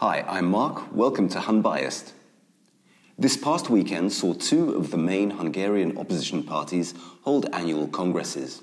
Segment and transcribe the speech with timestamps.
[0.00, 0.94] Hi, I'm Mark.
[0.94, 2.12] Welcome to Unbiased.
[3.18, 8.60] This past weekend saw two of the main Hungarian opposition parties hold annual congresses.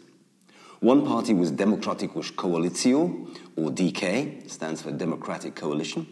[0.80, 6.06] One party was Demokratikus Koalíció, or DK, stands for Democratic Coalition.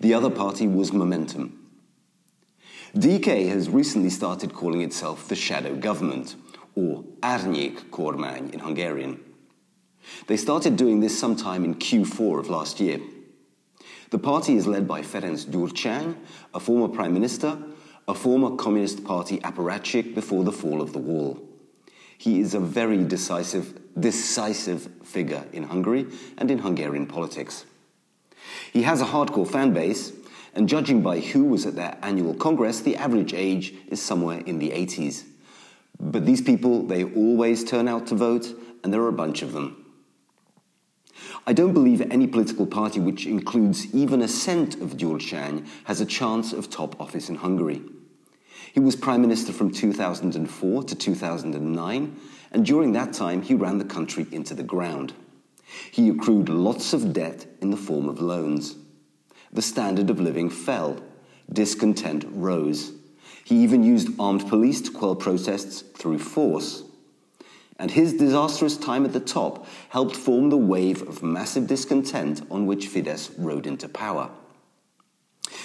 [0.00, 1.58] The other party was Momentum.
[2.94, 6.36] DK has recently started calling itself the shadow government,
[6.74, 9.18] or Árnyék kormány in Hungarian.
[10.26, 13.00] They started doing this sometime in Q4 of last year.
[14.12, 16.14] The party is led by Ferenc Gyurcsány,
[16.52, 17.56] a former prime minister,
[18.06, 21.40] a former Communist Party apparatchik before the fall of the wall.
[22.18, 27.64] He is a very decisive, decisive figure in Hungary and in Hungarian politics.
[28.70, 30.12] He has a hardcore fan base,
[30.54, 34.58] and judging by who was at their annual congress, the average age is somewhere in
[34.58, 35.24] the 80s.
[35.98, 38.46] But these people, they always turn out to vote,
[38.84, 39.81] and there are a bunch of them.
[41.44, 46.06] I don't believe any political party which includes even a cent of Gyurcsány has a
[46.06, 47.82] chance of top office in Hungary.
[48.72, 52.16] He was prime minister from 2004 to 2009,
[52.52, 55.14] and during that time he ran the country into the ground.
[55.90, 58.76] He accrued lots of debt in the form of loans.
[59.52, 61.02] The standard of living fell.
[61.52, 62.92] Discontent rose.
[63.44, 66.84] He even used armed police to quell protests through force
[67.82, 72.64] and his disastrous time at the top helped form the wave of massive discontent on
[72.64, 74.30] which Fidesz rode into power.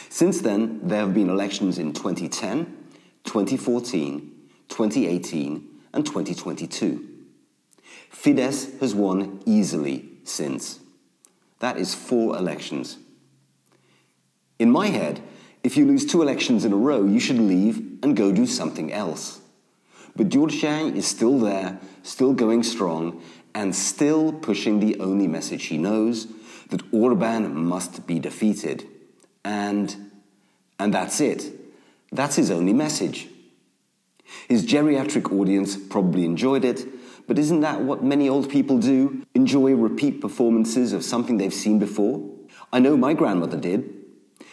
[0.09, 2.75] Since then, there have been elections in 2010,
[3.23, 4.31] 2014,
[4.67, 7.07] 2018, and 2022.
[8.11, 10.79] Fidesz has won easily since.
[11.59, 12.97] That is four elections.
[14.57, 15.21] In my head,
[15.63, 18.91] if you lose two elections in a row, you should leave and go do something
[18.91, 19.39] else.
[20.17, 23.21] But George Gyurcsány is still there, still going strong,
[23.53, 26.27] and still pushing the only message he knows
[26.69, 28.85] that Orban must be defeated.
[29.45, 30.11] And,
[30.79, 31.51] and that's it.
[32.11, 33.27] That's his only message.
[34.49, 36.85] His geriatric audience probably enjoyed it,
[37.27, 39.23] but isn't that what many old people do?
[39.35, 42.27] Enjoy repeat performances of something they've seen before?
[42.73, 43.93] I know my grandmother did.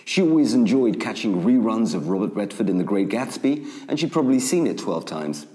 [0.05, 4.39] She always enjoyed catching reruns of Robert Redford in The Great Gatsby, and she'd probably
[4.39, 5.47] seen it 12 times.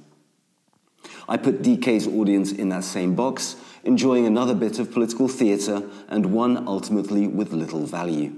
[1.29, 6.33] I put DK's audience in that same box, enjoying another bit of political theatre and
[6.33, 8.33] one ultimately with little value.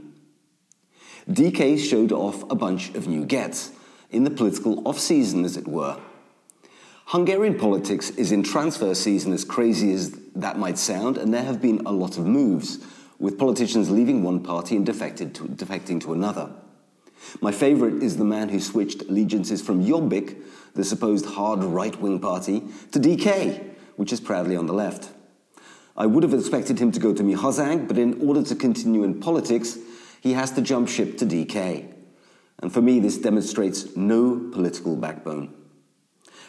[1.29, 3.71] DK showed off a bunch of new gets,
[4.09, 5.97] in the political off season, as it were.
[7.05, 11.61] Hungarian politics is in transfer season, as crazy as that might sound, and there have
[11.61, 12.79] been a lot of moves,
[13.19, 16.51] with politicians leaving one party and to, defecting to another.
[17.39, 20.37] My favourite is the man who switched allegiances from Jobbik,
[20.73, 23.63] the supposed hard right wing party, to DK,
[23.95, 25.09] which is proudly on the left.
[25.95, 29.19] I would have expected him to go to Mi but in order to continue in
[29.19, 29.77] politics,
[30.21, 31.93] he has to jump ship to DK.
[32.59, 35.53] And for me, this demonstrates no political backbone.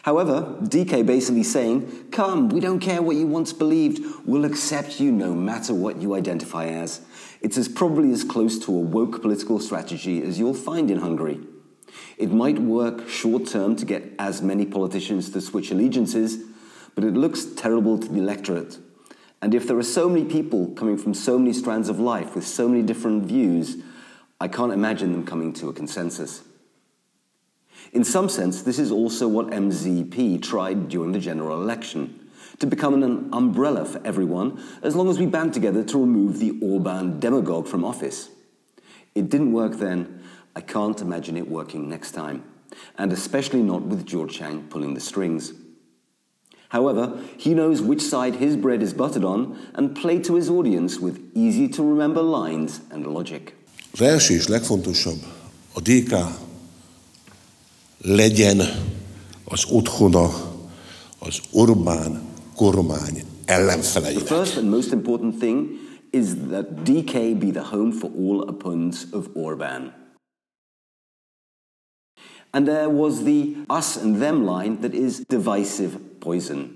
[0.01, 5.11] However, DK basically saying, Come, we don't care what you once believed, we'll accept you
[5.11, 7.01] no matter what you identify as.
[7.39, 11.39] It's as probably as close to a woke political strategy as you'll find in Hungary.
[12.17, 16.37] It might work short term to get as many politicians to switch allegiances,
[16.95, 18.77] but it looks terrible to the electorate.
[19.41, 22.47] And if there are so many people coming from so many strands of life with
[22.47, 23.77] so many different views,
[24.39, 26.43] I can't imagine them coming to a consensus.
[27.93, 32.27] In some sense, this is also what MZP tried during the general election
[32.57, 36.57] to become an umbrella for everyone as long as we band together to remove the
[36.59, 38.29] Orban demagogue from office.
[39.13, 40.23] It didn't work then.
[40.55, 42.43] I can't imagine it working next time,
[42.97, 45.53] and especially not with Gyurcsány pulling the strings.
[46.69, 50.99] However, he knows which side his bread is buttered on and played to his audience
[50.99, 53.55] with easy to remember lines and logic.
[53.91, 55.23] Az első és legfontosabb,
[55.73, 56.11] a DK
[58.03, 58.61] legyen
[59.45, 60.29] az otthona
[61.19, 62.21] az Orbán
[62.55, 64.23] kormány ellenfeleinek.
[64.23, 65.69] The first and most important thing
[66.09, 69.91] is that DK be the home for all opponents of Orbán.
[72.51, 76.69] And there was the us and them line that is divisive poison.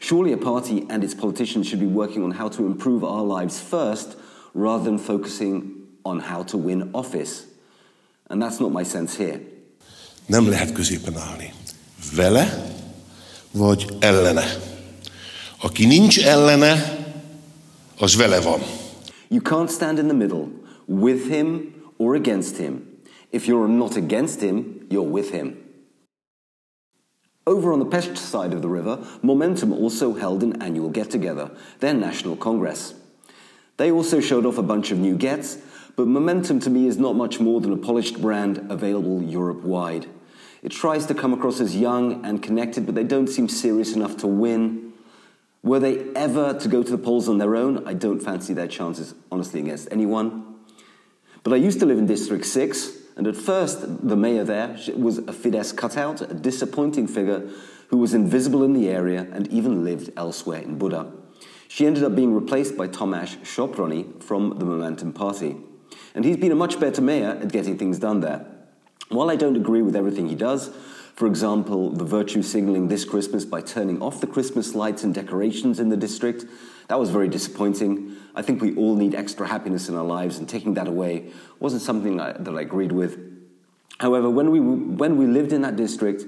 [0.00, 3.60] Surely a party and its politicians should be working on how to improve our lives
[3.60, 4.16] first
[4.54, 5.62] rather than focusing
[6.02, 7.44] on how to win office.
[8.30, 9.40] And that's not my sense here.
[10.26, 11.52] Nem lehet középen állni.
[12.14, 12.72] Vele
[13.50, 14.44] vagy ellene.
[15.62, 16.74] Aki nincs ellene,
[17.98, 18.60] az vele van.
[19.28, 20.48] You can't stand in the middle,
[20.86, 22.82] with him or against him.
[23.30, 25.56] If you're not against him, you're with him.
[27.42, 31.50] Over on the Pest side of the river, Momentum also held an annual get together,
[31.78, 32.94] their national congress.
[33.76, 35.58] They also showed off a bunch of new gets,
[35.96, 40.06] But Momentum to me is not much more than a polished brand available Europe wide.
[40.64, 44.16] It tries to come across as young and connected, but they don't seem serious enough
[44.18, 44.94] to win.
[45.62, 48.66] Were they ever to go to the polls on their own, I don't fancy their
[48.66, 50.56] chances, honestly, against anyone.
[51.42, 55.18] But I used to live in District 6, and at first, the mayor there was
[55.18, 57.46] a Fidesz cutout, a disappointing figure
[57.88, 61.12] who was invisible in the area and even lived elsewhere in Buda.
[61.68, 65.56] She ended up being replaced by Tamás Soproni from the Momentum Party.
[66.14, 68.53] And he's been a much better mayor at getting things done there.
[69.08, 70.70] While I don't agree with everything he does,
[71.14, 75.78] for example, the virtue signaling this Christmas by turning off the Christmas lights and decorations
[75.78, 76.44] in the district,
[76.88, 78.16] that was very disappointing.
[78.34, 81.30] I think we all need extra happiness in our lives, and taking that away
[81.60, 83.18] wasn't something that I agreed with.
[83.98, 86.24] However, when we, when we lived in that district,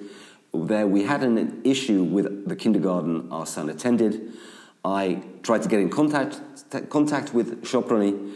[0.55, 4.33] there we had an issue with the kindergarten our son attended.
[4.85, 6.41] I tried to get in contact,
[6.91, 8.35] contact with Soproni.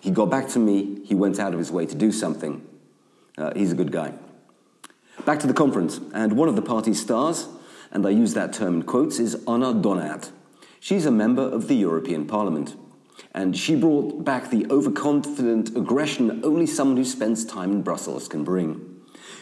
[0.00, 1.04] He got back to me.
[1.04, 2.66] He went out of his way to do something.
[3.36, 4.12] Uh, he's a good guy.
[5.24, 7.48] Back to the conference, and one of the party's stars,
[7.90, 10.30] and I use that term in quotes, is Anna Donáth.
[10.80, 12.76] She's a member of the European Parliament,
[13.32, 18.44] and she brought back the overconfident aggression only someone who spends time in Brussels can
[18.44, 18.80] bring.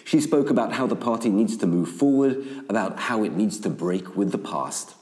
[0.04, 3.70] She spoke about how the party needs to move forward, about how it needs to
[3.70, 4.94] break with the past.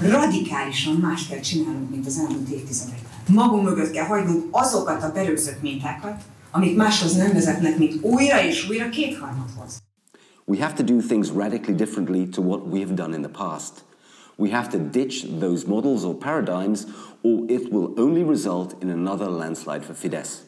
[0.00, 2.48] Radikálisan más kell csinálnunk, mint az elmúlt.
[3.28, 6.22] Magunk mögött kell hagynunk azokat a berögzött mintákat,
[6.76, 9.82] máshoz nem vezetnek, mint újra és újra kétharmadhoz.
[10.44, 13.84] We have to do things radically differently to what we have done in the past.
[14.36, 16.86] We have to ditch those models or paradigms,
[17.22, 20.46] or it will only result in another landslide for Fidesz.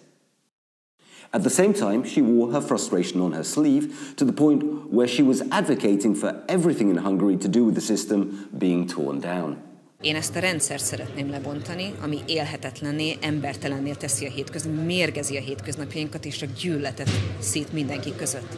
[1.33, 5.07] At the same time, she wore her frustration on her sleeve to the point where
[5.07, 9.63] she was advocating for everything in Hungary to do with the system being torn down.
[10.01, 16.25] Én ezt a rendszert szeretném lebontani, ami élhetetlenné, embertelennél teszi a hétköznap, mérgezi a hétköznapjainkat,
[16.25, 18.57] és a gyűlöletet szét mindenki között.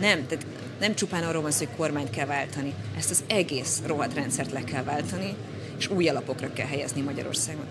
[0.00, 0.46] Nem, tehát
[0.80, 4.64] nem csupán arról van szó, hogy kormányt kell váltani, ezt az egész rohadt rendszert le
[4.64, 5.34] kell váltani,
[5.78, 7.64] és új alapokra kell helyezni Magyarországon.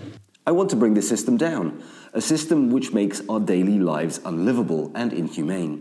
[0.46, 1.72] I want to bring this system down,
[2.12, 5.78] a system which makes our daily lives unlivable and inhumane,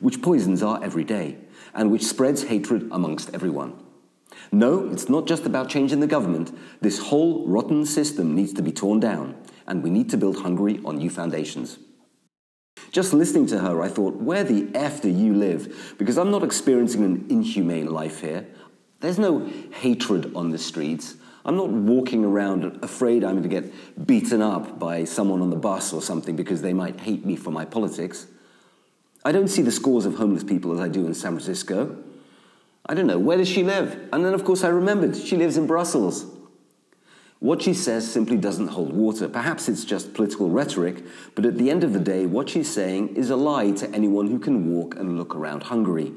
[0.00, 1.36] which poisons our everyday,
[1.72, 3.86] and which spreads hatred amongst everyone.
[4.50, 6.56] No, it's not just about changing the government.
[6.80, 9.36] This whole rotten system needs to be torn down,
[9.66, 11.78] and we need to build Hungary on new foundations.
[12.90, 15.94] Just listening to her, I thought, where the F do you live?
[15.98, 18.46] Because I'm not experiencing an inhumane life here.
[19.00, 21.16] There's no hatred on the streets.
[21.44, 25.56] I'm not walking around afraid I'm going to get beaten up by someone on the
[25.56, 28.26] bus or something because they might hate me for my politics.
[29.24, 31.96] I don't see the scores of homeless people as I do in San Francisco.
[32.88, 34.08] I don't know, where does she live?
[34.12, 36.26] And then, of course, I remembered she lives in Brussels.
[37.40, 39.28] What she says simply doesn't hold water.
[39.28, 41.04] Perhaps it's just political rhetoric,
[41.34, 44.28] but at the end of the day, what she's saying is a lie to anyone
[44.28, 46.12] who can walk and look around Hungary.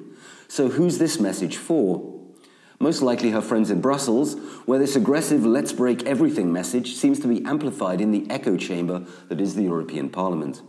[0.48, 2.12] So, who's this message for?
[2.82, 4.34] most likely her friends in Brussels,
[4.66, 9.06] where this aggressive let's break everything message seems to be amplified in the echo chamber
[9.30, 10.62] that is the European Parliament.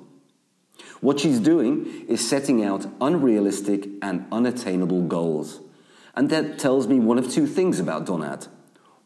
[1.00, 5.60] What she's doing is setting out unrealistic and unattainable goals.
[6.14, 8.48] And that tells me one of two things about Donáth.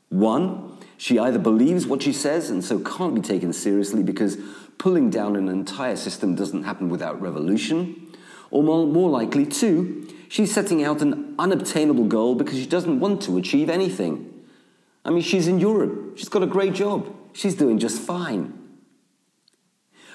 [0.09, 4.39] One, she either believes what she says and so can't be taken seriously because
[4.79, 8.13] pulling down an entire system doesn't happen without revolution,
[8.51, 13.39] or more, likely, two, She's setting out an unobtainable goal because she doesn't want to
[13.39, 14.33] achieve anything.
[15.05, 16.19] I mean, she's in Europe.
[16.19, 17.15] She's got a great job.
[17.33, 18.53] She's doing just fine.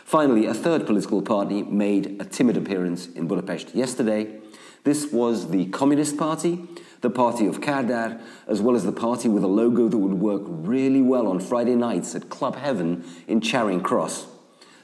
[0.04, 4.42] Finally, a third political party made a timid appearance in Budapest yesterday.
[4.84, 6.68] This was the Communist Party,
[7.02, 10.42] the party of Kádár, as well as the party with a logo that would work
[10.46, 14.28] really well on Friday nights at Club Heaven in Charing Cross.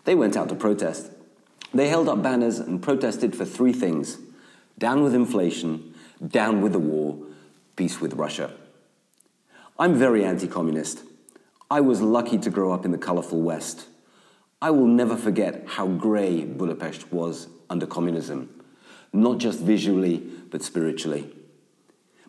[0.04, 1.12] They went out to protest.
[1.74, 4.18] They held up banners and protested for three things
[4.78, 5.94] down with inflation,
[6.26, 7.18] down with the war,
[7.76, 8.52] peace with Russia.
[9.80, 11.04] I'm very anti communist.
[11.70, 13.88] I was lucky to grow up in the colourful West.
[14.62, 18.50] I will never forget how grey Budapest was under communism,
[19.14, 21.30] not just visually, but spiritually.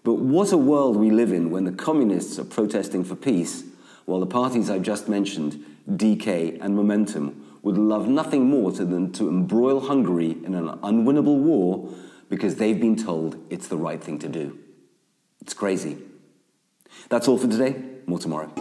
[0.05, 3.65] But what a world we live in when the communists are protesting for peace,
[4.05, 9.29] while the parties I've just mentioned, DK and Momentum, would love nothing more than to
[9.29, 11.93] embroil Hungary in an unwinnable war
[12.29, 14.59] because they've been told it's the right thing to do.
[15.41, 15.99] It's crazy.
[17.09, 17.83] That's all for today.
[18.07, 18.53] More tomorrow.